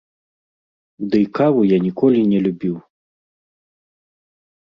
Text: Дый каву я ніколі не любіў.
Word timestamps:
Дый 1.15 1.25
каву 1.39 1.61
я 1.75 1.79
ніколі 1.87 2.21
не 2.31 2.39
любіў. 2.47 2.75